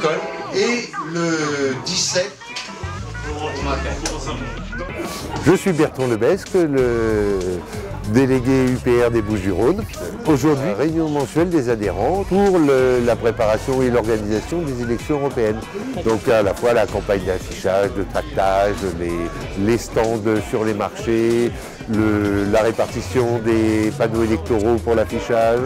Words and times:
colle. 0.00 0.18
Et 0.54 0.90
le 1.12 1.74
17, 1.86 2.36
Je 5.46 5.52
suis 5.54 5.72
Bertrand 5.72 6.06
Lebesque, 6.06 6.54
le 6.54 7.38
délégué 8.12 8.66
UPR 8.66 9.10
des 9.10 9.22
Bouches-du-Rhône. 9.22 9.82
Aujourd'hui, 10.26 10.72
réunion 10.76 11.08
mensuelle 11.08 11.48
des 11.48 11.68
adhérents 11.68 12.24
pour 12.28 12.58
la 13.06 13.16
préparation 13.16 13.82
et 13.82 13.90
l'organisation 13.90 14.60
des 14.62 14.82
élections 14.82 15.18
européennes. 15.20 15.60
Donc 16.04 16.28
à 16.28 16.42
la 16.42 16.54
fois 16.54 16.72
la 16.72 16.86
campagne 16.86 17.24
d'affichage, 17.24 17.90
de 17.96 18.02
tractage, 18.02 18.76
les, 19.64 19.78
stands 19.78 20.22
sur 20.50 20.64
les 20.64 20.74
marchés, 20.74 21.52
la 21.88 22.60
répartition 22.60 23.38
des 23.38 23.92
panneaux 23.96 24.24
électoraux 24.24 24.76
pour 24.84 24.94
l'affichage. 24.94 25.60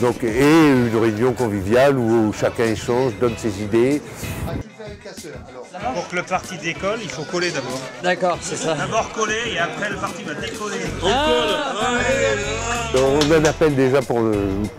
Donc, 0.00 0.22
et 0.22 0.68
une 0.68 0.96
réunion 0.98 1.32
conviviale 1.32 1.96
où 1.98 2.32
chacun 2.32 2.64
échange, 2.64 3.14
donne 3.18 3.34
ses 3.38 3.62
idées. 3.62 4.02
ah, 4.46 5.78
Pour 5.94 6.08
que 6.08 6.16
le 6.16 6.22
parti 6.22 6.58
décolle, 6.58 6.98
il 7.02 7.08
faut 7.08 7.22
coller 7.24 7.50
d'abord. 7.50 7.80
D'accord, 8.02 8.38
c'est 8.40 8.56
ça. 8.56 8.74
D'abord 8.74 9.10
coller 9.12 9.52
et 9.54 9.58
après 9.58 9.88
le 9.90 9.96
parti 9.96 10.22
va 10.22 10.34
décoller. 10.34 10.76
On 12.94 13.40
en 13.40 13.44
appelle 13.44 13.74
déjà 13.74 14.02
pour 14.02 14.18
euh, 14.18 14.34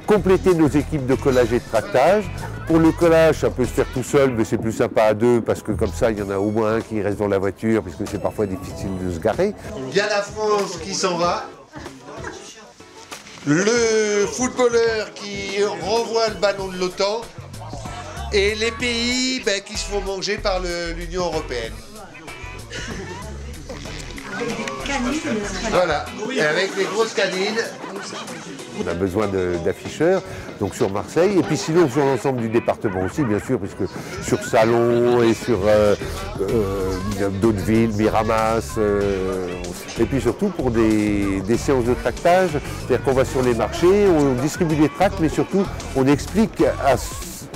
compléter 0.06 0.54
nos 0.54 0.68
équipes 0.68 1.06
de 1.06 1.16
collage 1.16 1.52
et 1.52 1.60
de 1.60 1.66
tractage. 1.66 2.26
Pour 2.68 2.80
le 2.80 2.92
collage, 2.92 3.40
ça 3.40 3.50
peut 3.50 3.66
se 3.66 3.72
faire 3.72 3.86
tout 3.94 4.04
seul, 4.04 4.32
mais 4.32 4.44
c'est 4.44 4.58
plus 4.58 4.74
sympa 4.74 5.04
à 5.04 5.14
deux 5.14 5.42
parce 5.42 5.62
que 5.62 5.72
comme 5.72 5.92
ça, 5.92 6.12
il 6.12 6.20
y 6.20 6.22
en 6.22 6.30
a 6.30 6.38
au 6.38 6.52
moins 6.52 6.76
un 6.76 6.82
qui 6.82 7.02
reste 7.02 7.18
dans 7.18 7.28
la 7.30 7.38
voiture, 7.40 7.82
puisque 7.82 8.08
c'est 8.12 8.22
parfois 8.22 8.46
difficile 8.46 8.90
de 9.02 9.14
se 9.14 9.20
garer. 9.20 9.54
il 9.90 9.96
y 9.96 10.00
a 10.02 10.10
la 10.10 10.22
France 10.22 10.78
qui 10.84 10.94
s'en 10.94 11.18
va. 11.18 11.46
Le 13.48 14.28
footballeur 14.28 15.14
qui 15.14 15.64
renvoie 15.64 16.28
le 16.28 16.36
ballon 16.36 16.68
de 16.68 16.78
l'OTAN. 16.78 17.22
Et 18.34 18.56
les 18.56 18.72
pays 18.72 19.40
ben, 19.46 19.62
qui 19.62 19.78
se 19.78 19.86
font 19.86 20.02
manger 20.02 20.38
par 20.38 20.60
l'Union 20.60 21.28
européenne. 21.28 21.72
Voilà, 25.70 26.06
et 26.30 26.42
avec 26.42 26.76
les 26.76 26.84
grosses 26.84 27.14
canines. 27.14 27.64
On 28.84 28.88
a 28.88 28.94
besoin 28.94 29.28
d'afficheurs, 29.64 30.22
donc 30.60 30.76
sur 30.76 30.92
Marseille, 30.92 31.38
et 31.40 31.44
puis 31.44 31.58
sinon 31.58 31.90
sur 31.90 32.06
l'ensemble 32.06 32.42
du 32.42 32.50
département 32.50 33.04
aussi, 33.04 33.24
bien 33.24 33.40
sûr, 33.40 33.60
puisque 33.60 33.92
sur 34.24 34.44
Salon 34.44 35.24
et 35.24 35.34
sur 35.34 35.60
euh, 35.66 35.96
euh, 36.42 37.30
d'autres 37.42 37.64
villes, 37.64 37.92
Miramas, 37.98 38.76
euh, 38.78 39.48
et 40.00 40.06
puis 40.06 40.22
surtout 40.22 40.50
pour 40.50 40.72
des, 40.72 41.42
séances 41.58 41.86
de 41.86 41.94
tractage, 41.96 42.52
c'est-à-dire 42.52 43.04
qu'on 43.04 43.14
va 43.14 43.26
sur 43.26 43.42
les 43.42 43.56
marchés, 43.56 44.08
on 44.08 44.42
distribue 44.42 44.76
des 44.76 44.90
tracts, 44.90 45.20
mais 45.20 45.30
surtout 45.30 45.66
on 45.96 46.06
explique 46.08 46.64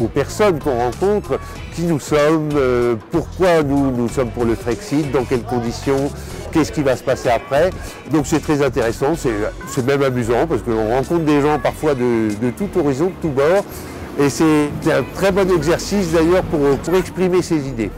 aux 0.02 0.08
personnes 0.08 0.60
qu'on 0.60 0.78
rencontre 0.78 1.40
qui 1.76 1.84
nous 1.84 2.00
sommes, 2.00 2.50
pourquoi 3.12 3.62
nous, 3.62 3.92
nous 3.92 4.10
sommes 4.10 4.32
pour 4.32 4.46
le 4.46 4.56
Frexit, 4.56 5.12
dans 5.12 5.24
quelles 5.24 5.44
conditions, 5.44 6.10
qu'est-ce 6.52 6.72
qui 6.72 6.84
va 6.84 6.96
se 6.96 7.04
passer 7.04 7.30
après. 7.30 7.70
Donc 8.12 8.28
c'est 8.28 8.40
très 8.42 8.62
intéressant, 8.64 9.16
c'est 9.16 9.86
même 9.86 10.04
amusant 10.04 10.48
parce 10.48 10.62
qu'on 10.62 10.90
rencontre 10.90 11.24
des 11.26 11.42
gens 11.42 11.60
parfois 11.60 11.96
de, 11.96 12.30
de 12.42 12.52
tout 12.52 12.70
horizon, 12.78 13.08
de 13.08 13.22
tout 13.22 13.30
bord. 13.30 13.64
Et 14.20 14.30
c'est 14.30 14.70
un 14.88 15.04
très 15.16 15.32
bon 15.32 15.50
exercice 15.56 16.12
d'ailleurs 16.12 16.44
pour, 16.44 16.78
pour 16.78 16.96
exprimer 16.96 17.42
ses 17.42 17.68
idées. 17.68 17.90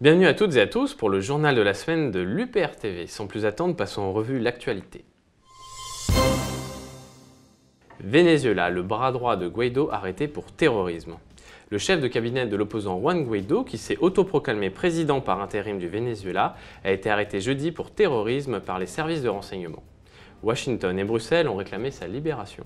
Bienvenue 0.00 0.28
à 0.28 0.32
toutes 0.32 0.56
et 0.56 0.62
à 0.62 0.66
tous 0.66 0.94
pour 0.94 1.10
le 1.10 1.20
journal 1.20 1.54
de 1.54 1.60
la 1.60 1.74
semaine 1.74 2.10
de 2.10 2.20
l'UPR 2.20 2.74
TV. 2.80 3.06
Sans 3.06 3.26
plus 3.26 3.44
attendre, 3.44 3.76
passons 3.76 4.00
en 4.00 4.14
revue 4.14 4.38
l'actualité. 4.38 5.04
Venezuela, 8.02 8.70
le 8.70 8.82
bras 8.82 9.12
droit 9.12 9.36
de 9.36 9.46
Guaido 9.46 9.90
arrêté 9.92 10.26
pour 10.26 10.52
terrorisme. 10.52 11.18
Le 11.68 11.76
chef 11.76 12.00
de 12.00 12.08
cabinet 12.08 12.46
de 12.46 12.56
l'opposant 12.56 12.98
Juan 12.98 13.24
Guaido, 13.24 13.62
qui 13.62 13.76
s'est 13.76 13.98
autoproclamé 13.98 14.70
président 14.70 15.20
par 15.20 15.42
intérim 15.42 15.78
du 15.78 15.88
Venezuela, 15.88 16.56
a 16.82 16.92
été 16.92 17.10
arrêté 17.10 17.42
jeudi 17.42 17.70
pour 17.70 17.90
terrorisme 17.90 18.60
par 18.60 18.78
les 18.78 18.86
services 18.86 19.22
de 19.22 19.28
renseignement. 19.28 19.82
Washington 20.42 20.98
et 20.98 21.04
Bruxelles 21.04 21.46
ont 21.46 21.56
réclamé 21.56 21.90
sa 21.90 22.08
libération. 22.08 22.64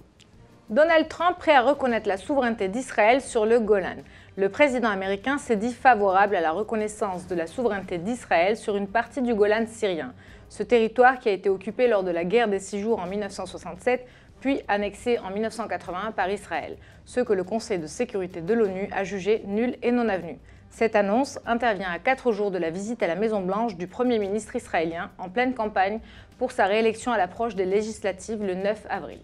Donald 0.70 1.08
Trump 1.08 1.36
prêt 1.38 1.54
à 1.54 1.60
reconnaître 1.62 2.08
la 2.08 2.16
souveraineté 2.16 2.68
d'Israël 2.68 3.20
sur 3.20 3.44
le 3.44 3.58
Golan. 3.58 3.96
Le 4.36 4.48
président 4.48 4.88
américain 4.88 5.38
s'est 5.38 5.54
dit 5.54 5.72
favorable 5.72 6.34
à 6.34 6.40
la 6.40 6.50
reconnaissance 6.50 7.28
de 7.28 7.36
la 7.36 7.46
souveraineté 7.46 7.98
d'Israël 7.98 8.56
sur 8.56 8.74
une 8.74 8.88
partie 8.88 9.22
du 9.22 9.32
Golan 9.32 9.64
syrien. 9.68 10.12
Ce 10.48 10.64
territoire 10.64 11.20
qui 11.20 11.28
a 11.28 11.32
été 11.32 11.48
occupé 11.48 11.86
lors 11.86 12.02
de 12.02 12.10
la 12.10 12.24
guerre 12.24 12.48
des 12.48 12.58
six 12.58 12.80
jours 12.80 12.98
en 12.98 13.06
1967, 13.06 14.04
puis 14.40 14.60
annexé 14.66 15.20
en 15.20 15.30
1981 15.30 16.10
par 16.10 16.28
Israël, 16.30 16.76
ce 17.04 17.20
que 17.20 17.32
le 17.32 17.44
Conseil 17.44 17.78
de 17.78 17.86
sécurité 17.86 18.40
de 18.40 18.54
l'ONU 18.54 18.88
a 18.90 19.04
jugé 19.04 19.44
nul 19.46 19.76
et 19.84 19.92
non 19.92 20.08
avenu. 20.08 20.40
Cette 20.68 20.96
annonce 20.96 21.38
intervient 21.46 21.92
à 21.92 22.00
quatre 22.00 22.32
jours 22.32 22.50
de 22.50 22.58
la 22.58 22.70
visite 22.70 23.04
à 23.04 23.06
la 23.06 23.14
Maison-Blanche 23.14 23.76
du 23.76 23.86
Premier 23.86 24.18
ministre 24.18 24.56
israélien 24.56 25.12
en 25.18 25.28
pleine 25.28 25.54
campagne 25.54 26.00
pour 26.38 26.50
sa 26.50 26.66
réélection 26.66 27.12
à 27.12 27.18
l'approche 27.18 27.54
des 27.54 27.66
législatives 27.66 28.42
le 28.42 28.56
9 28.56 28.84
avril. 28.90 29.20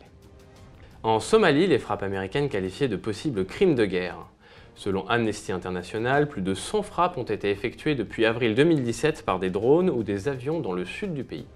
En 1.02 1.18
Somalie, 1.18 1.66
les 1.66 1.80
frappes 1.80 2.04
américaines 2.04 2.48
qualifiées 2.48 2.86
de 2.86 2.94
possibles 2.94 3.44
crimes 3.44 3.74
de 3.74 3.86
guerre. 3.86 4.28
Selon 4.74 5.06
Amnesty 5.08 5.52
International, 5.52 6.28
plus 6.28 6.42
de 6.42 6.54
100 6.54 6.82
frappes 6.82 7.18
ont 7.18 7.24
été 7.24 7.50
effectuées 7.50 7.94
depuis 7.94 8.24
avril 8.24 8.54
2017 8.54 9.24
par 9.24 9.38
des 9.38 9.50
drones 9.50 9.90
ou 9.90 10.02
des 10.02 10.28
avions 10.28 10.60
dans 10.60 10.72
le 10.72 10.84
sud 10.84 11.12
du 11.12 11.24
pays. 11.24 11.46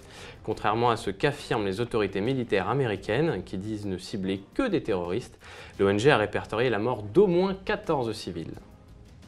Contrairement 0.45 0.91
à 0.91 0.97
ce 0.97 1.11
qu'affirment 1.11 1.65
les 1.65 1.81
autorités 1.81 2.21
militaires 2.21 2.69
américaines, 2.69 3.43
qui 3.45 3.57
disent 3.57 3.87
ne 3.87 3.97
cibler 3.97 4.43
que 4.55 4.69
des 4.69 4.83
terroristes, 4.83 5.39
l'ONG 5.79 6.07
a 6.09 6.17
répertorié 6.19 6.69
la 6.69 6.79
mort 6.79 7.03
d'au 7.03 7.27
moins 7.27 7.57
14 7.65 8.13
civils. 8.13 8.55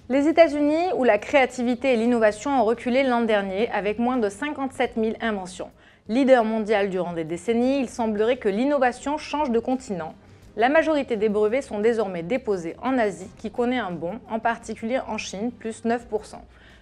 Les 0.09 0.29
États-Unis, 0.29 0.93
où 0.97 1.03
la 1.03 1.19
créativité 1.19 1.95
et 1.95 1.97
l'innovation 1.97 2.61
ont 2.61 2.65
reculé 2.65 3.03
l'an 3.03 3.23
dernier 3.23 3.69
avec 3.71 3.99
moins 3.99 4.19
de 4.19 4.29
57 4.29 4.93
000 4.97 5.17
inventions. 5.21 5.71
Leader 6.09 6.45
mondial 6.45 6.91
durant 6.91 7.13
des 7.13 7.25
décennies, 7.25 7.81
il 7.81 7.89
semblerait 7.89 8.37
que 8.37 8.49
l'innovation 8.49 9.19
change 9.19 9.51
de 9.51 9.59
continent. 9.59 10.15
La 10.59 10.71
majorité 10.71 11.19
des 11.19 11.29
brevets 11.29 11.61
sont 11.61 11.81
désormais 11.81 12.23
déposés 12.23 12.77
en 12.83 12.97
Asie, 12.97 13.29
qui 13.37 13.51
connaît 13.51 13.79
un 13.79 13.91
bond, 13.91 14.21
en 14.31 14.39
particulier 14.39 14.99
en 15.07 15.19
Chine, 15.19 15.51
plus 15.53 15.85
9%. 15.85 15.99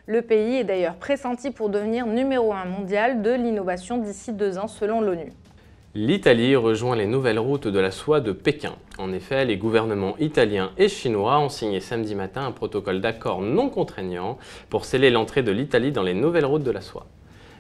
Le 0.07 0.23
pays 0.23 0.59
est 0.59 0.65
d'ailleurs 0.65 0.95
pressenti 0.95 1.51
pour 1.51 1.71
devenir 1.71 2.07
numéro 2.07 2.53
1 2.53 2.67
mondial 2.67 3.21
de 3.21 3.33
l'innovation 3.33 3.99
d'ici 3.99 4.33
deux 4.33 4.59
ans, 4.59 4.69
selon 4.69 5.01
l'ONU. 5.01 5.33
L'Italie 5.97 6.55
rejoint 6.55 6.95
les 6.95 7.07
nouvelles 7.07 7.41
routes 7.41 7.67
de 7.67 7.79
la 7.81 7.91
soie 7.91 8.21
de 8.21 8.31
Pékin. 8.31 8.77
En 8.99 9.13
effet, 9.13 9.45
les 9.45 9.57
gouvernements 9.57 10.17
italiens 10.19 10.71
et 10.79 10.89
chinois 10.89 11.41
ont 11.41 11.49
signé 11.49 11.81
samedi 11.81 12.15
matin 12.15 12.47
un 12.47 12.53
protocole 12.53 13.01
d'accord 13.01 13.41
non 13.41 13.71
contraignant 13.71 14.39
pour 14.71 14.85
sceller 14.85 15.11
l'entrée 15.11 15.43
de 15.43 15.51
l'Italie 15.51 15.91
dans 15.91 16.05
les 16.05 16.15
nouvelles 16.15 16.47
routes 16.47 16.63
de 16.63 16.71
la 16.71 16.81
soie, 16.81 17.07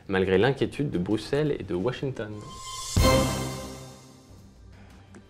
malgré 0.06 0.38
l'inquiétude 0.38 0.92
de 0.92 0.98
Bruxelles 0.98 1.56
et 1.58 1.64
de 1.64 1.74
Washington. 1.74 2.30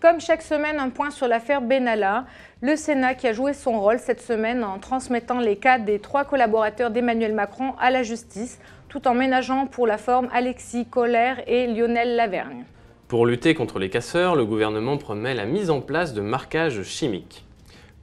Comme 0.05 0.21
chaque 0.21 0.43
semaine, 0.43 0.81
un 0.81 0.91
point 0.91 1.11
sur 1.11 1.27
l'affaire 1.29 1.63
Benalla. 1.63 2.27
Le 2.61 2.77
Sénat 2.77 3.15
qui 3.15 3.27
a 3.27 3.33
joué 3.33 3.55
son 3.55 3.81
rôle 3.81 3.99
cette 3.99 4.21
semaine 4.21 4.63
en 4.63 4.79
transmettant 4.79 5.41
les 5.41 5.57
cas 5.57 5.79
des 5.79 5.99
trois 5.99 6.27
collaborateurs 6.27 6.91
d'Emmanuel 6.91 7.33
Macron 7.33 7.73
à 7.79 7.91
la 7.91 8.03
justice, 8.03 8.61
tout 8.91 9.09
en 9.09 9.15
ménageant 9.15 9.67
pour 9.67 9.87
la 9.87 9.97
forme 9.97 10.29
Alexis 10.31 10.85
Collère 10.85 11.43
et 11.47 11.67
Lionel 11.69 12.17
Lavergne. 12.17 12.67
Pour 13.09 13.25
lutter 13.25 13.55
contre 13.55 13.79
les 13.79 13.89
casseurs, 13.89 14.37
le 14.37 14.45
gouvernement 14.45 14.99
promet 14.99 15.33
la 15.33 15.47
mise 15.47 15.71
en 15.71 15.81
place 15.81 16.13
de 16.13 16.21
marquages 16.21 16.83
chimiques. 16.83 17.47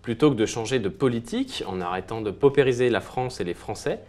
Plutôt 0.02 0.32
que 0.32 0.36
de 0.38 0.48
changer 0.48 0.80
de 0.80 0.90
politique 0.90 1.64
en 1.68 1.82
arrêtant 1.82 2.22
de 2.22 2.32
paupériser 2.32 2.90
la 2.90 3.02
France 3.02 3.42
et 3.42 3.44
les 3.44 3.54
Français, 3.54 4.00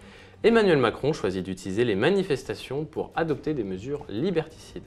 Emmanuel 0.44 0.78
Macron 0.78 1.12
choisit 1.12 1.44
d'utiliser 1.44 1.84
les 1.84 1.94
manifestations 1.94 2.86
pour 2.86 3.10
adopter 3.16 3.52
des 3.52 3.64
mesures 3.64 4.06
liberticides. 4.08 4.82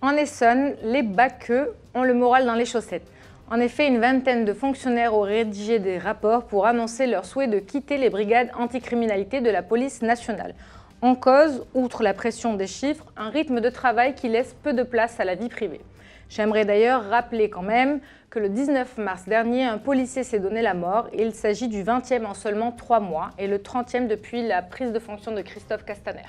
En 0.00 0.12
Essonne, 0.12 0.76
les 0.84 1.02
baqueux 1.02 1.74
ont 1.92 2.04
le 2.04 2.14
moral 2.14 2.46
dans 2.46 2.54
les 2.54 2.64
chaussettes. 2.64 3.10
En 3.50 3.58
effet, 3.58 3.88
une 3.88 3.98
vingtaine 3.98 4.44
de 4.44 4.52
fonctionnaires 4.52 5.12
ont 5.12 5.22
rédigé 5.22 5.80
des 5.80 5.98
rapports 5.98 6.44
pour 6.44 6.66
annoncer 6.66 7.08
leur 7.08 7.24
souhait 7.24 7.48
de 7.48 7.58
quitter 7.58 7.98
les 7.98 8.08
brigades 8.08 8.50
anticriminalité 8.56 9.40
de 9.40 9.50
la 9.50 9.62
police 9.62 10.00
nationale. 10.00 10.54
En 11.02 11.16
cause, 11.16 11.66
outre 11.74 12.04
la 12.04 12.14
pression 12.14 12.54
des 12.54 12.68
chiffres, 12.68 13.06
un 13.16 13.30
rythme 13.30 13.60
de 13.60 13.70
travail 13.70 14.14
qui 14.14 14.28
laisse 14.28 14.54
peu 14.62 14.72
de 14.72 14.84
place 14.84 15.18
à 15.18 15.24
la 15.24 15.34
vie 15.34 15.48
privée. 15.48 15.80
J'aimerais 16.28 16.64
d'ailleurs 16.64 17.08
rappeler 17.10 17.50
quand 17.50 17.62
même 17.62 17.98
que 18.30 18.38
le 18.38 18.50
19 18.50 18.98
mars 18.98 19.24
dernier, 19.24 19.64
un 19.64 19.78
policier 19.78 20.22
s'est 20.22 20.38
donné 20.38 20.62
la 20.62 20.74
mort 20.74 21.08
il 21.12 21.34
s'agit 21.34 21.66
du 21.66 21.82
20e 21.82 22.24
en 22.24 22.34
seulement 22.34 22.70
3 22.70 23.00
mois 23.00 23.30
et 23.36 23.48
le 23.48 23.58
30e 23.58 24.06
depuis 24.06 24.46
la 24.46 24.62
prise 24.62 24.92
de 24.92 24.98
fonction 25.00 25.32
de 25.32 25.40
Christophe 25.42 25.84
Castaner. 25.84 26.28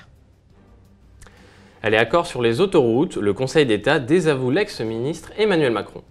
Elle 1.82 1.94
est 1.94 1.98
accord 1.98 2.26
sur 2.26 2.42
les 2.42 2.60
autoroutes, 2.60 3.16
le 3.16 3.32
Conseil 3.32 3.64
d'État 3.64 3.98
désavoue 3.98 4.50
l'ex-ministre 4.50 5.32
Emmanuel 5.38 5.72
Macron. 5.72 6.02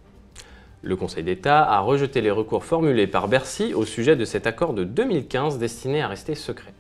Le 0.82 0.96
Conseil 0.96 1.24
d'État 1.24 1.64
a 1.64 1.80
rejeté 1.82 2.22
les 2.22 2.32
recours 2.32 2.66
formulés 2.66 3.06
par 3.06 3.28
Bercy 3.28 3.76
au 3.76 3.86
sujet 3.86 4.16
de 4.16 4.26
cet 4.26 4.48
accord 4.48 4.74
de 4.74 4.84
2015 4.84 5.60
destiné 5.60 6.02
à 6.02 6.08
rester 6.08 6.34
secret. 6.34 6.74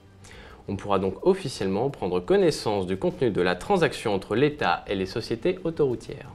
On 0.67 0.75
pourra 0.75 0.97
donc 0.97 1.23
officiellement 1.23 1.91
prendre 1.91 2.19
connaissance 2.19 2.87
du 2.87 2.97
contenu 2.97 3.29
de 3.29 3.41
la 3.43 3.55
transaction 3.55 4.11
entre 4.11 4.35
l'État 4.35 4.83
et 4.87 4.95
les 4.95 5.05
sociétés 5.05 5.59
autoroutières. 5.63 6.31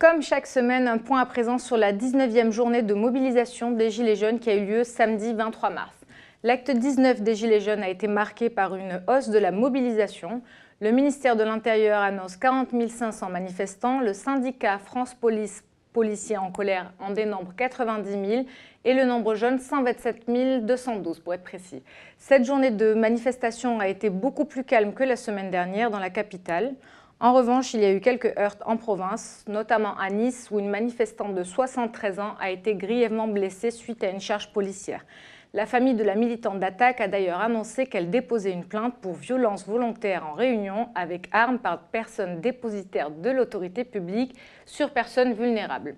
Comme 0.00 0.20
chaque 0.20 0.48
semaine, 0.48 0.88
un 0.88 0.98
point 0.98 1.20
à 1.20 1.26
présent 1.26 1.58
sur 1.58 1.76
la 1.76 1.92
19e 1.92 2.50
journée 2.50 2.82
de 2.82 2.94
mobilisation 2.94 3.70
des 3.70 3.90
Gilets 3.90 4.16
jaunes 4.16 4.40
qui 4.40 4.50
a 4.50 4.56
eu 4.56 4.66
lieu 4.66 4.82
samedi 4.82 5.32
23 5.32 5.70
mars. 5.70 5.99
L'acte 6.42 6.70
19 6.70 7.20
des 7.20 7.34
Gilets 7.34 7.60
jaunes 7.60 7.82
a 7.82 7.90
été 7.90 8.06
marqué 8.06 8.48
par 8.48 8.74
une 8.74 9.02
hausse 9.08 9.28
de 9.28 9.38
la 9.38 9.50
mobilisation. 9.50 10.40
Le 10.80 10.90
ministère 10.90 11.36
de 11.36 11.42
l'Intérieur 11.42 12.00
annonce 12.00 12.38
40 12.38 12.70
500 12.88 13.28
manifestants, 13.28 14.00
le 14.00 14.14
syndicat 14.14 14.78
France 14.78 15.12
Police 15.12 15.62
policiers 15.92 16.38
en 16.38 16.50
colère 16.50 16.94
en 16.98 17.10
dénombre 17.10 17.52
90 17.58 18.10
000 18.10 18.46
et 18.86 18.94
le 18.94 19.04
nombre 19.04 19.34
jeune 19.34 19.58
127 19.58 20.64
212 20.64 21.20
pour 21.20 21.34
être 21.34 21.44
précis. 21.44 21.82
Cette 22.16 22.46
journée 22.46 22.70
de 22.70 22.94
manifestation 22.94 23.78
a 23.78 23.88
été 23.88 24.08
beaucoup 24.08 24.46
plus 24.46 24.64
calme 24.64 24.94
que 24.94 25.04
la 25.04 25.16
semaine 25.16 25.50
dernière 25.50 25.90
dans 25.90 25.98
la 25.98 26.08
capitale. 26.08 26.74
En 27.22 27.34
revanche, 27.34 27.74
il 27.74 27.80
y 27.80 27.84
a 27.84 27.92
eu 27.92 28.00
quelques 28.00 28.32
heurts 28.38 28.56
en 28.64 28.78
province, 28.78 29.44
notamment 29.46 29.94
à 29.98 30.08
Nice 30.08 30.48
où 30.50 30.58
une 30.58 30.70
manifestante 30.70 31.34
de 31.34 31.42
73 31.42 32.18
ans 32.18 32.34
a 32.40 32.50
été 32.50 32.74
grièvement 32.76 33.28
blessée 33.28 33.70
suite 33.70 34.02
à 34.02 34.08
une 34.08 34.20
charge 34.20 34.54
policière. 34.54 35.04
La 35.52 35.66
famille 35.66 35.94
de 35.94 36.04
la 36.04 36.14
militante 36.14 36.60
d'attaque 36.60 37.00
a 37.00 37.08
d'ailleurs 37.08 37.40
annoncé 37.40 37.86
qu'elle 37.86 38.08
déposait 38.08 38.52
une 38.52 38.64
plainte 38.64 38.94
pour 39.00 39.14
violence 39.14 39.66
volontaire 39.66 40.24
en 40.24 40.34
réunion 40.34 40.90
avec 40.94 41.28
armes 41.32 41.58
par 41.58 41.80
personne 41.88 42.40
dépositaire 42.40 43.10
de 43.10 43.30
l'autorité 43.30 43.82
publique 43.82 44.36
sur 44.64 44.92
personnes 44.92 45.32
vulnérables. 45.32 45.96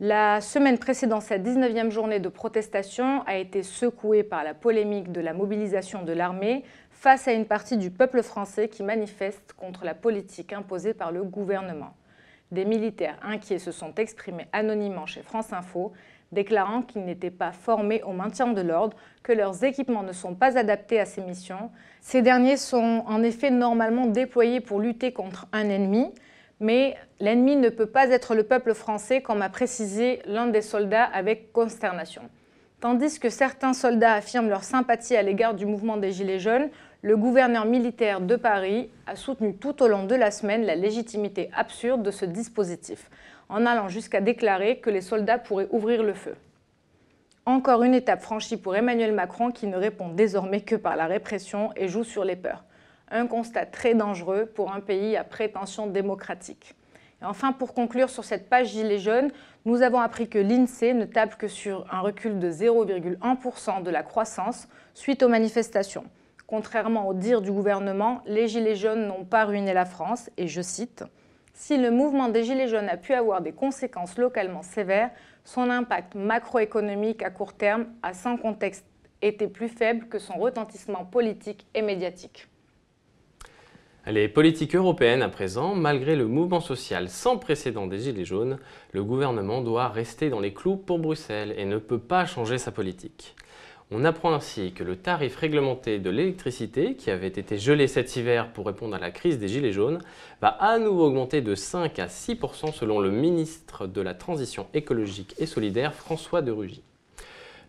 La 0.00 0.42
semaine 0.42 0.76
précédant 0.76 1.20
cette 1.20 1.42
19e 1.46 1.90
journée 1.90 2.20
de 2.20 2.28
protestation 2.28 3.22
a 3.22 3.38
été 3.38 3.62
secouée 3.62 4.22
par 4.22 4.44
la 4.44 4.52
polémique 4.52 5.12
de 5.12 5.22
la 5.22 5.32
mobilisation 5.32 6.02
de 6.02 6.12
l'armée 6.12 6.62
face 6.90 7.26
à 7.26 7.32
une 7.32 7.46
partie 7.46 7.78
du 7.78 7.90
peuple 7.90 8.22
français 8.22 8.68
qui 8.68 8.82
manifeste 8.82 9.54
contre 9.54 9.86
la 9.86 9.94
politique 9.94 10.52
imposée 10.52 10.92
par 10.92 11.10
le 11.10 11.24
gouvernement. 11.24 11.94
Des 12.52 12.66
militaires 12.66 13.18
inquiets 13.22 13.58
se 13.58 13.72
sont 13.72 13.94
exprimés 13.94 14.46
anonymement 14.52 15.06
chez 15.06 15.22
France 15.22 15.52
Info 15.54 15.92
déclarant 16.32 16.82
qu'ils 16.82 17.04
n'étaient 17.04 17.30
pas 17.30 17.52
formés 17.52 18.02
au 18.02 18.12
maintien 18.12 18.48
de 18.48 18.60
l'ordre, 18.60 18.96
que 19.22 19.32
leurs 19.32 19.64
équipements 19.64 20.02
ne 20.02 20.12
sont 20.12 20.34
pas 20.34 20.58
adaptés 20.58 21.00
à 21.00 21.06
ces 21.06 21.22
missions. 21.22 21.70
Ces 22.00 22.22
derniers 22.22 22.56
sont 22.56 23.04
en 23.06 23.22
effet 23.22 23.50
normalement 23.50 24.06
déployés 24.06 24.60
pour 24.60 24.80
lutter 24.80 25.12
contre 25.12 25.46
un 25.52 25.68
ennemi, 25.68 26.12
mais 26.60 26.96
l'ennemi 27.20 27.56
ne 27.56 27.68
peut 27.68 27.86
pas 27.86 28.08
être 28.10 28.34
le 28.34 28.42
peuple 28.42 28.74
français, 28.74 29.22
comme 29.22 29.42
a 29.42 29.48
précisé 29.48 30.20
l'un 30.26 30.46
des 30.46 30.62
soldats 30.62 31.04
avec 31.04 31.52
consternation. 31.52 32.22
Tandis 32.80 33.18
que 33.18 33.28
certains 33.28 33.72
soldats 33.72 34.14
affirment 34.14 34.48
leur 34.48 34.62
sympathie 34.62 35.16
à 35.16 35.22
l'égard 35.22 35.54
du 35.54 35.66
mouvement 35.66 35.96
des 35.96 36.12
Gilets 36.12 36.38
jaunes, 36.38 36.68
le 37.02 37.16
gouverneur 37.16 37.64
militaire 37.64 38.20
de 38.20 38.36
Paris 38.36 38.90
a 39.06 39.16
soutenu 39.16 39.56
tout 39.56 39.82
au 39.82 39.88
long 39.88 40.04
de 40.04 40.14
la 40.14 40.30
semaine 40.30 40.64
la 40.64 40.74
légitimité 40.74 41.50
absurde 41.54 42.02
de 42.02 42.10
ce 42.10 42.24
dispositif 42.24 43.08
en 43.48 43.66
allant 43.66 43.88
jusqu'à 43.88 44.20
déclarer 44.20 44.78
que 44.78 44.90
les 44.90 45.00
soldats 45.00 45.38
pourraient 45.38 45.68
ouvrir 45.70 46.02
le 46.02 46.14
feu. 46.14 46.36
Encore 47.46 47.82
une 47.82 47.94
étape 47.94 48.20
franchie 48.20 48.58
pour 48.58 48.76
Emmanuel 48.76 49.12
Macron 49.12 49.50
qui 49.50 49.66
ne 49.66 49.76
répond 49.76 50.08
désormais 50.08 50.60
que 50.60 50.76
par 50.76 50.96
la 50.96 51.06
répression 51.06 51.70
et 51.76 51.88
joue 51.88 52.04
sur 52.04 52.24
les 52.24 52.36
peurs. 52.36 52.64
Un 53.10 53.26
constat 53.26 53.64
très 53.64 53.94
dangereux 53.94 54.44
pour 54.44 54.72
un 54.72 54.80
pays 54.80 55.16
à 55.16 55.24
prétention 55.24 55.86
démocratique. 55.86 56.74
Et 57.22 57.24
enfin, 57.24 57.52
pour 57.52 57.74
conclure 57.74 58.10
sur 58.10 58.24
cette 58.24 58.48
page 58.48 58.68
Gilets 58.68 58.98
jaunes, 58.98 59.30
nous 59.64 59.82
avons 59.82 59.98
appris 59.98 60.28
que 60.28 60.38
l'INSEE 60.38 60.92
ne 60.92 61.04
table 61.04 61.36
que 61.36 61.48
sur 61.48 61.86
un 61.92 62.00
recul 62.00 62.38
de 62.38 62.50
0,1% 62.50 63.82
de 63.82 63.90
la 63.90 64.02
croissance 64.02 64.68
suite 64.94 65.22
aux 65.22 65.28
manifestations. 65.28 66.04
Contrairement 66.46 67.08
au 67.08 67.14
dire 67.14 67.40
du 67.42 67.50
gouvernement, 67.50 68.20
les 68.26 68.46
Gilets 68.46 68.76
jaunes 68.76 69.06
n'ont 69.06 69.24
pas 69.24 69.46
ruiné 69.46 69.72
la 69.72 69.84
France, 69.84 70.30
et 70.36 70.48
je 70.48 70.62
cite 70.62 71.04
si 71.58 71.76
le 71.76 71.90
mouvement 71.90 72.28
des 72.28 72.44
Gilets 72.44 72.68
jaunes 72.68 72.88
a 72.88 72.96
pu 72.96 73.12
avoir 73.14 73.42
des 73.42 73.50
conséquences 73.50 74.16
localement 74.16 74.62
sévères, 74.62 75.10
son 75.44 75.70
impact 75.70 76.14
macroéconomique 76.14 77.20
à 77.24 77.30
court 77.30 77.52
terme 77.52 77.86
a 78.04 78.14
sans 78.14 78.36
contexte 78.36 78.86
été 79.22 79.48
plus 79.48 79.68
faible 79.68 80.06
que 80.06 80.20
son 80.20 80.34
retentissement 80.34 81.04
politique 81.04 81.66
et 81.74 81.82
médiatique. 81.82 82.46
Les 84.06 84.28
politiques 84.28 84.76
européennes 84.76 85.20
à 85.20 85.28
présent, 85.28 85.74
malgré 85.74 86.14
le 86.14 86.28
mouvement 86.28 86.60
social 86.60 87.08
sans 87.08 87.38
précédent 87.38 87.88
des 87.88 87.98
Gilets 87.98 88.24
jaunes, 88.24 88.60
le 88.92 89.02
gouvernement 89.02 89.60
doit 89.60 89.88
rester 89.88 90.30
dans 90.30 90.40
les 90.40 90.54
clous 90.54 90.76
pour 90.76 91.00
Bruxelles 91.00 91.54
et 91.58 91.64
ne 91.64 91.78
peut 91.78 91.98
pas 91.98 92.24
changer 92.24 92.58
sa 92.58 92.70
politique. 92.70 93.34
On 93.90 94.04
apprend 94.04 94.34
ainsi 94.34 94.72
que 94.72 94.84
le 94.84 94.96
tarif 94.96 95.36
réglementé 95.36 95.98
de 95.98 96.10
l'électricité, 96.10 96.94
qui 96.94 97.10
avait 97.10 97.26
été 97.26 97.56
gelé 97.56 97.86
cet 97.86 98.16
hiver 98.16 98.52
pour 98.52 98.66
répondre 98.66 98.94
à 98.94 98.98
la 98.98 99.10
crise 99.10 99.38
des 99.38 99.48
Gilets 99.48 99.72
jaunes, 99.72 100.02
va 100.42 100.48
à 100.48 100.78
nouveau 100.78 101.06
augmenter 101.06 101.40
de 101.40 101.54
5 101.54 101.98
à 101.98 102.06
6% 102.06 102.74
selon 102.74 103.00
le 103.00 103.10
ministre 103.10 103.86
de 103.86 104.02
la 104.02 104.12
Transition 104.12 104.66
écologique 104.74 105.34
et 105.38 105.46
solidaire 105.46 105.94
François 105.94 106.42
de 106.42 106.52
Rugy. 106.52 106.82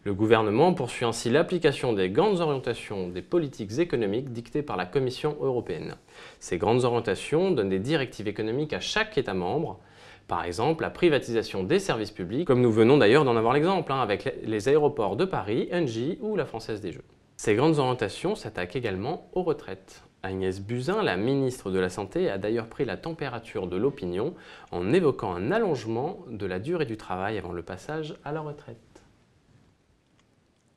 Le 0.03 0.13
gouvernement 0.13 0.73
poursuit 0.73 1.05
ainsi 1.05 1.29
l'application 1.29 1.93
des 1.93 2.09
grandes 2.09 2.41
orientations 2.41 3.07
des 3.07 3.21
politiques 3.21 3.79
économiques 3.79 4.33
dictées 4.33 4.61
par 4.61 4.75
la 4.75 4.85
Commission 4.85 5.37
européenne. 5.39 5.95
Ces 6.41 6.57
grandes 6.57 6.83
orientations 6.83 7.51
donnent 7.51 7.69
des 7.69 7.79
directives 7.79 8.27
économiques 8.27 8.73
à 8.73 8.81
chaque 8.81 9.17
État 9.17 9.33
membre, 9.33 9.79
par 10.29 10.45
exemple, 10.45 10.83
la 10.83 10.91
privatisation 10.91 11.63
des 11.63 11.79
services 11.79 12.11
publics, 12.11 12.45
comme 12.45 12.61
nous 12.61 12.71
venons 12.71 12.99
d'ailleurs 12.99 13.25
d'en 13.25 13.35
avoir 13.35 13.51
l'exemple 13.51 13.91
hein, 13.91 13.99
avec 13.99 14.37
les 14.43 14.69
aéroports 14.69 15.15
de 15.15 15.25
Paris, 15.25 15.67
Engie 15.73 16.19
ou 16.21 16.35
la 16.35 16.45
Française 16.45 16.81
des 16.81 16.91
Jeux. 16.91 17.03
Ces 17.35 17.55
grandes 17.55 17.79
orientations 17.79 18.35
s'attaquent 18.35 18.75
également 18.75 19.27
aux 19.33 19.41
retraites. 19.41 20.03
Agnès 20.21 20.61
Buzyn, 20.61 21.01
la 21.01 21.17
ministre 21.17 21.71
de 21.71 21.79
la 21.79 21.89
Santé, 21.89 22.29
a 22.29 22.37
d'ailleurs 22.37 22.67
pris 22.67 22.85
la 22.85 22.95
température 22.95 23.65
de 23.65 23.75
l'opinion 23.75 24.35
en 24.71 24.93
évoquant 24.93 25.33
un 25.33 25.51
allongement 25.51 26.19
de 26.29 26.45
la 26.45 26.59
durée 26.59 26.85
du 26.85 26.95
travail 26.95 27.39
avant 27.39 27.53
le 27.53 27.63
passage 27.63 28.15
à 28.23 28.31
la 28.31 28.41
retraite. 28.41 28.77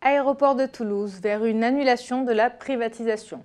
Aéroport 0.01 0.55
de 0.55 0.65
Toulouse 0.65 1.21
vers 1.21 1.45
une 1.45 1.63
annulation 1.63 2.25
de 2.25 2.33
la 2.33 2.49
privatisation. 2.49 3.45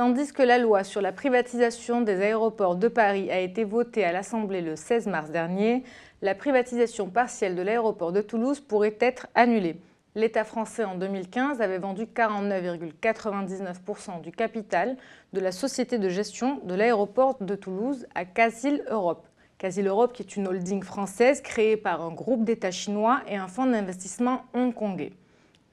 Tandis 0.00 0.32
que 0.32 0.42
la 0.42 0.56
loi 0.56 0.82
sur 0.82 1.02
la 1.02 1.12
privatisation 1.12 2.00
des 2.00 2.22
aéroports 2.22 2.76
de 2.76 2.88
Paris 2.88 3.30
a 3.30 3.38
été 3.38 3.64
votée 3.64 4.02
à 4.02 4.12
l'Assemblée 4.12 4.62
le 4.62 4.74
16 4.74 5.08
mars 5.08 5.30
dernier, 5.30 5.84
la 6.22 6.34
privatisation 6.34 7.10
partielle 7.10 7.54
de 7.54 7.60
l'aéroport 7.60 8.10
de 8.10 8.22
Toulouse 8.22 8.60
pourrait 8.60 8.96
être 8.98 9.26
annulée. 9.34 9.76
L'État 10.14 10.44
français 10.44 10.84
en 10.84 10.94
2015 10.94 11.60
avait 11.60 11.76
vendu 11.76 12.04
49,99% 12.04 14.22
du 14.22 14.32
capital 14.32 14.96
de 15.34 15.40
la 15.40 15.52
société 15.52 15.98
de 15.98 16.08
gestion 16.08 16.62
de 16.64 16.74
l'aéroport 16.74 17.36
de 17.38 17.54
Toulouse 17.54 18.06
à 18.14 18.24
Casil 18.24 18.82
Europe. 18.88 19.26
Casil 19.58 19.86
Europe 19.86 20.14
qui 20.14 20.22
est 20.22 20.34
une 20.34 20.48
holding 20.48 20.82
française 20.82 21.42
créée 21.42 21.76
par 21.76 22.00
un 22.00 22.12
groupe 22.12 22.44
d'États 22.44 22.70
chinois 22.70 23.20
et 23.28 23.36
un 23.36 23.48
fonds 23.48 23.66
d'investissement 23.66 24.44
hongkongais. 24.54 25.12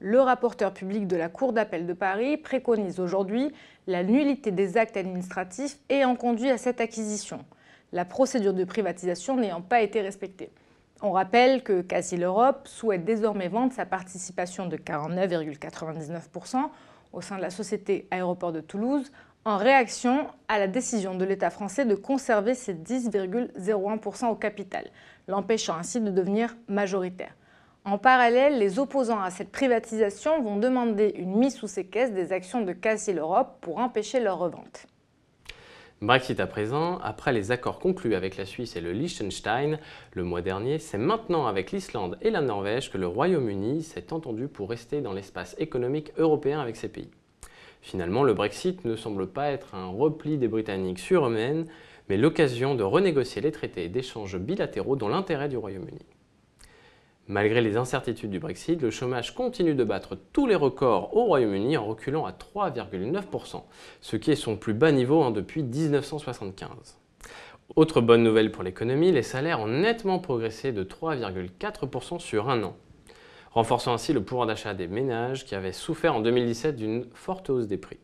Le 0.00 0.20
rapporteur 0.20 0.72
public 0.72 1.08
de 1.08 1.16
la 1.16 1.28
Cour 1.28 1.52
d'appel 1.52 1.84
de 1.84 1.92
Paris 1.92 2.36
préconise 2.36 3.00
aujourd'hui 3.00 3.52
la 3.88 4.04
nullité 4.04 4.52
des 4.52 4.76
actes 4.76 4.96
administratifs 4.96 5.76
ayant 5.88 6.14
conduit 6.14 6.50
à 6.50 6.58
cette 6.58 6.80
acquisition, 6.80 7.44
la 7.92 8.04
procédure 8.04 8.54
de 8.54 8.62
privatisation 8.62 9.36
n'ayant 9.36 9.60
pas 9.60 9.80
été 9.80 10.00
respectée. 10.00 10.50
On 11.02 11.10
rappelle 11.10 11.64
que 11.64 11.80
Casil 11.80 12.22
Europe 12.22 12.68
souhaite 12.68 13.04
désormais 13.04 13.48
vendre 13.48 13.72
sa 13.72 13.86
participation 13.86 14.66
de 14.66 14.76
49,99% 14.76 16.58
au 17.12 17.20
sein 17.20 17.36
de 17.36 17.42
la 17.42 17.50
société 17.50 18.06
Aéroport 18.12 18.52
de 18.52 18.60
Toulouse 18.60 19.10
en 19.44 19.56
réaction 19.56 20.28
à 20.46 20.60
la 20.60 20.68
décision 20.68 21.16
de 21.16 21.24
l'État 21.24 21.50
français 21.50 21.84
de 21.84 21.94
conserver 21.96 22.54
ses 22.54 22.74
10,01% 22.74 24.26
au 24.26 24.36
capital, 24.36 24.84
l'empêchant 25.26 25.74
ainsi 25.74 26.00
de 26.00 26.10
devenir 26.10 26.56
majoritaire. 26.68 27.34
En 27.90 27.96
parallèle, 27.96 28.58
les 28.58 28.78
opposants 28.78 29.22
à 29.22 29.30
cette 29.30 29.50
privatisation 29.50 30.42
vont 30.42 30.58
demander 30.58 31.14
une 31.16 31.36
mise 31.36 31.54
sous 31.54 31.68
séquestre 31.68 32.14
des 32.14 32.32
actions 32.34 32.60
de 32.60 32.74
Casil 32.74 33.18
Europe 33.18 33.56
pour 33.62 33.78
empêcher 33.78 34.20
leur 34.20 34.36
revente. 34.36 34.86
Brexit 36.02 36.38
à 36.38 36.46
présent, 36.46 36.98
après 36.98 37.32
les 37.32 37.50
accords 37.50 37.78
conclus 37.78 38.14
avec 38.14 38.36
la 38.36 38.44
Suisse 38.44 38.76
et 38.76 38.82
le 38.82 38.92
Liechtenstein 38.92 39.78
le 40.12 40.22
mois 40.22 40.42
dernier, 40.42 40.78
c'est 40.78 40.98
maintenant 40.98 41.46
avec 41.46 41.72
l'Islande 41.72 42.18
et 42.20 42.28
la 42.28 42.42
Norvège 42.42 42.92
que 42.92 42.98
le 42.98 43.06
Royaume-Uni 43.06 43.82
s'est 43.82 44.12
entendu 44.12 44.48
pour 44.48 44.68
rester 44.68 45.00
dans 45.00 45.14
l'espace 45.14 45.56
économique 45.58 46.12
européen 46.18 46.60
avec 46.60 46.76
ces 46.76 46.90
pays. 46.90 47.10
Finalement, 47.80 48.22
le 48.22 48.34
Brexit 48.34 48.84
ne 48.84 48.96
semble 48.96 49.28
pas 49.28 49.50
être 49.50 49.74
un 49.74 49.88
repli 49.88 50.36
des 50.36 50.48
Britanniques 50.48 50.98
sur 50.98 51.26
eux-mêmes, 51.26 51.64
mais 52.10 52.18
l'occasion 52.18 52.74
de 52.74 52.82
renégocier 52.82 53.40
les 53.40 53.50
traités 53.52 53.88
d'échanges 53.88 54.36
bilatéraux 54.36 54.96
dans 54.96 55.08
l'intérêt 55.08 55.48
du 55.48 55.56
Royaume-Uni. 55.56 56.04
Malgré 57.30 57.60
les 57.60 57.76
incertitudes 57.76 58.30
du 58.30 58.38
Brexit, 58.38 58.80
le 58.80 58.90
chômage 58.90 59.34
continue 59.34 59.74
de 59.74 59.84
battre 59.84 60.16
tous 60.32 60.46
les 60.46 60.54
records 60.54 61.14
au 61.14 61.24
Royaume-Uni 61.24 61.76
en 61.76 61.84
reculant 61.84 62.24
à 62.24 62.32
3,9%, 62.32 63.64
ce 64.00 64.16
qui 64.16 64.30
est 64.30 64.34
son 64.34 64.56
plus 64.56 64.72
bas 64.72 64.92
niveau 64.92 65.22
hein, 65.22 65.30
depuis 65.30 65.62
1975. 65.62 66.96
Autre 67.76 68.00
bonne 68.00 68.22
nouvelle 68.22 68.50
pour 68.50 68.62
l'économie, 68.62 69.12
les 69.12 69.22
salaires 69.22 69.60
ont 69.60 69.68
nettement 69.68 70.20
progressé 70.20 70.72
de 70.72 70.82
3,4% 70.82 72.18
sur 72.18 72.48
un 72.48 72.62
an, 72.62 72.74
renforçant 73.50 73.92
ainsi 73.92 74.14
le 74.14 74.22
pouvoir 74.22 74.46
d'achat 74.46 74.72
des 74.72 74.88
ménages 74.88 75.44
qui 75.44 75.54
avaient 75.54 75.72
souffert 75.72 76.14
en 76.14 76.20
2017 76.20 76.76
d'une 76.76 77.04
forte 77.12 77.50
hausse 77.50 77.66
des 77.66 77.76
prix. 77.76 77.98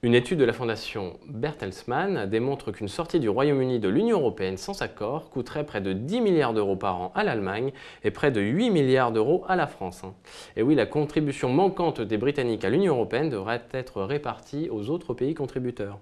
Une 0.00 0.14
étude 0.14 0.38
de 0.38 0.44
la 0.44 0.52
fondation 0.52 1.18
Bertelsmann 1.26 2.30
démontre 2.30 2.70
qu'une 2.70 2.86
sortie 2.86 3.18
du 3.18 3.28
Royaume-Uni 3.28 3.80
de 3.80 3.88
l'Union 3.88 4.20
européenne 4.20 4.56
sans 4.56 4.80
accord 4.80 5.28
coûterait 5.28 5.66
près 5.66 5.80
de 5.80 5.92
10 5.92 6.20
milliards 6.20 6.54
d'euros 6.54 6.76
par 6.76 7.00
an 7.00 7.12
à 7.16 7.24
l'Allemagne 7.24 7.72
et 8.04 8.12
près 8.12 8.30
de 8.30 8.40
8 8.40 8.70
milliards 8.70 9.10
d'euros 9.10 9.44
à 9.48 9.56
la 9.56 9.66
France. 9.66 10.04
Hein. 10.04 10.14
Et 10.54 10.62
oui, 10.62 10.76
la 10.76 10.86
contribution 10.86 11.48
manquante 11.48 12.00
des 12.00 12.16
Britanniques 12.16 12.64
à 12.64 12.70
l'Union 12.70 12.94
européenne 12.94 13.28
devrait 13.28 13.64
être 13.72 14.02
répartie 14.02 14.68
aux 14.70 14.88
autres 14.88 15.14
pays 15.14 15.34
contributeurs. 15.34 15.98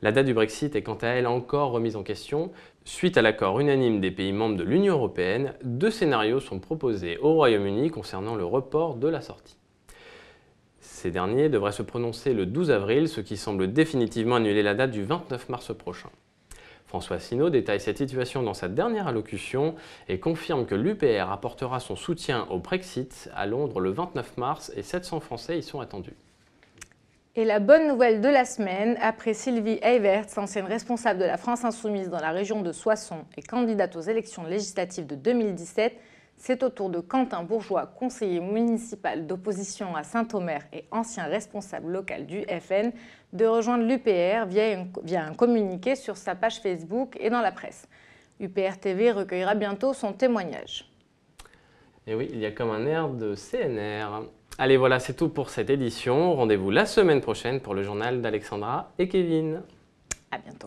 La 0.00 0.12
date 0.12 0.26
du 0.26 0.34
Brexit 0.34 0.76
est 0.76 0.82
quant 0.82 0.98
à 1.02 1.08
elle 1.08 1.26
encore 1.26 1.72
remise 1.72 1.96
en 1.96 2.04
question. 2.04 2.52
Suite 2.84 3.16
à 3.16 3.22
l'accord 3.22 3.58
unanime 3.58 4.00
des 4.00 4.12
pays 4.12 4.32
membres 4.32 4.56
de 4.56 4.62
l'Union 4.62 4.94
européenne, 4.94 5.54
deux 5.64 5.90
scénarios 5.90 6.38
sont 6.38 6.60
proposés 6.60 7.18
au 7.18 7.32
Royaume-Uni 7.32 7.90
concernant 7.90 8.36
le 8.36 8.44
report 8.44 8.94
de 8.94 9.08
la 9.08 9.22
sortie. 9.22 9.56
Ces 10.82 11.12
derniers 11.12 11.48
devraient 11.48 11.72
se 11.72 11.82
prononcer 11.82 12.34
le 12.34 12.44
12 12.44 12.72
avril, 12.72 13.08
ce 13.08 13.20
qui 13.20 13.36
semble 13.36 13.72
définitivement 13.72 14.36
annuler 14.36 14.62
la 14.62 14.74
date 14.74 14.90
du 14.90 15.04
29 15.04 15.48
mars 15.48 15.72
prochain. 15.74 16.10
François 16.86 17.16
Asselineau 17.16 17.50
détaille 17.50 17.80
cette 17.80 17.98
situation 17.98 18.42
dans 18.42 18.52
sa 18.52 18.68
dernière 18.68 19.06
allocution 19.06 19.76
et 20.08 20.18
confirme 20.18 20.66
que 20.66 20.74
l'UPR 20.74 21.30
apportera 21.30 21.80
son 21.80 21.96
soutien 21.96 22.46
au 22.50 22.58
Brexit 22.58 23.30
à 23.34 23.46
Londres 23.46 23.80
le 23.80 23.90
29 23.90 24.36
mars 24.36 24.72
et 24.76 24.82
700 24.82 25.20
Français 25.20 25.58
y 25.58 25.62
sont 25.62 25.80
attendus. 25.80 26.16
Et 27.36 27.44
la 27.44 27.60
bonne 27.60 27.88
nouvelle 27.88 28.20
de 28.20 28.28
la 28.28 28.44
semaine, 28.44 28.98
après 29.00 29.32
Sylvie 29.32 29.78
Eyvert, 29.82 30.26
ancienne 30.36 30.66
responsable 30.66 31.20
de 31.20 31.24
la 31.24 31.38
France 31.38 31.64
Insoumise 31.64 32.10
dans 32.10 32.20
la 32.20 32.32
région 32.32 32.60
de 32.60 32.72
Soissons 32.72 33.24
et 33.38 33.42
candidate 33.42 33.96
aux 33.96 34.02
élections 34.02 34.44
législatives 34.44 35.06
de 35.06 35.14
2017, 35.14 35.96
c'est 36.42 36.64
au 36.64 36.70
tour 36.70 36.90
de 36.90 36.98
Quentin 36.98 37.44
Bourgeois, 37.44 37.86
conseiller 37.86 38.40
municipal 38.40 39.28
d'opposition 39.28 39.94
à 39.94 40.02
Saint-Omer 40.02 40.62
et 40.72 40.86
ancien 40.90 41.26
responsable 41.26 41.92
local 41.92 42.26
du 42.26 42.42
FN, 42.42 42.90
de 43.32 43.46
rejoindre 43.46 43.84
l'UPR 43.84 44.46
via, 44.48 45.24
un 45.24 45.34
communiqué 45.34 45.94
sur 45.94 46.16
sa 46.16 46.34
page 46.34 46.58
Facebook 46.58 47.16
et 47.20 47.30
dans 47.30 47.42
la 47.42 47.52
presse. 47.52 47.86
UPR 48.40 48.76
TV 48.80 49.12
recueillera 49.12 49.54
bientôt 49.54 49.92
son 49.92 50.12
témoignage. 50.14 50.90
Et 52.08 52.16
oui, 52.16 52.28
il 52.32 52.40
y 52.40 52.46
a 52.46 52.50
comme 52.50 52.70
un 52.70 52.86
air 52.86 53.08
de 53.08 53.36
CNR. 53.36 54.26
Allez, 54.58 54.76
voilà, 54.76 54.98
c'est 54.98 55.14
tout 55.14 55.28
pour 55.28 55.48
cette 55.48 55.70
édition. 55.70 56.34
Rendez-vous 56.34 56.72
la 56.72 56.86
semaine 56.86 57.20
prochaine 57.20 57.60
pour 57.60 57.74
le 57.74 57.84
journal 57.84 58.20
d'Alexandra 58.20 58.90
et 58.98 59.06
Kevin. 59.06 59.62
À 60.32 60.38
bientôt. 60.38 60.66